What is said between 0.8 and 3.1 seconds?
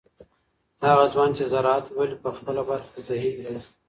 هغه ځوان چې زراعت لولي په خپله برخه کې